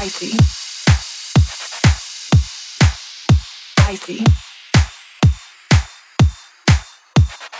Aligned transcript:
Dicey. 0.00 0.30
Dicey. 3.76 4.24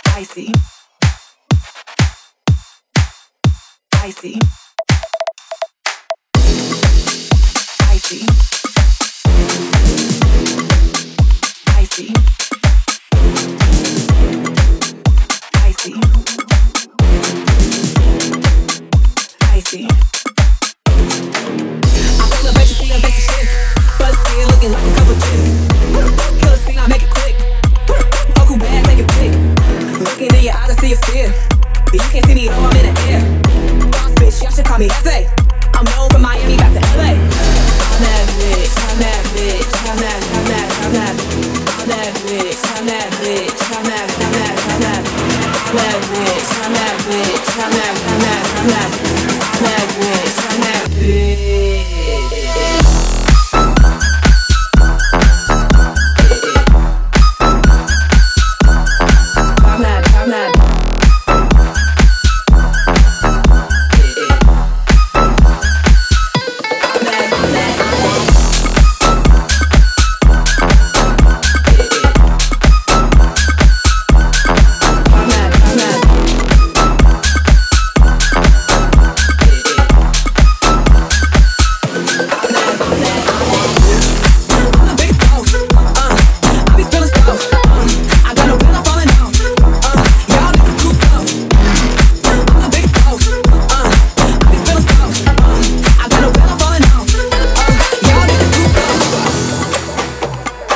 Dicey. 0.05 0.51
Dicey. 3.91 4.39
Dicey. 7.79 8.58
Looking 25.19 25.51
like 25.59 26.11
a 26.11 26.15
couple 26.15 26.39
chicks. 26.39 26.39
Kill 26.39 26.53
a 26.53 26.57
scene, 26.57 26.79
I 26.79 26.87
make 26.87 27.03
it 27.03 27.09
quick. 27.09 27.35
Uncle 28.39 28.57
bad, 28.57 28.85
take 28.85 28.99
a 28.99 29.07
pic. 29.19 29.31
Looking 29.99 30.35
in 30.35 30.43
your 30.43 30.55
eyes, 30.55 30.71
I 30.71 30.75
see 30.79 30.93
a 30.93 30.97
fear. 31.07 31.33
You 31.93 31.99
can't 32.11 32.25
see 32.25 32.35
me, 32.35 32.47
oh, 32.49 32.69
I'm 32.69 32.75
in 32.77 32.93
the 32.93 33.01
air. 33.09 33.21
Bitch, 34.19 34.41
y'all 34.43 34.51
should 34.51 34.65
call 34.65 34.79
me. 34.79 34.89
I'm 35.75 35.85
known 35.95 36.09
from 36.09 36.21
Miami 36.21 36.57
back 36.57 36.73
to 36.73 36.81
LA. 36.97 37.15
I'm 37.15 38.01
that 38.03 38.25
bitch, 38.39 38.73
I'm 38.79 38.99
that 38.99 39.21
bitch, 39.33 39.69
I'm 39.87 39.97
that, 39.97 40.19
I'm 40.35 40.45
that, 40.47 40.69
I'm 40.83 40.91
that. 40.93 41.15
I'm 41.79 41.87
that 41.89 42.13
bitch, 42.23 42.61
I'm 42.77 42.85
that 42.85 43.09
bitch, 43.19 43.59
I'm 43.75 43.83
that, 43.83 44.07
I'm 44.19 44.31
that, 44.39 44.55
I'm 44.69 44.81
that. 44.81 45.03
I'm 45.69 45.75
that 45.75 45.99
bitch, 46.11 46.49
I'm 46.63 46.73
that 46.73 46.95
bitch, 47.07 47.47
I'm 47.59 47.71
that, 47.71 47.95
I'm 48.07 48.19
that, 48.21 48.43
I'm 48.59 48.67
that. 48.69 49.08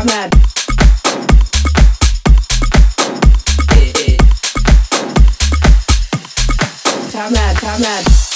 Time 0.00 0.32
mad, 7.34 7.56
time 7.56 7.82
mad. 7.82 8.29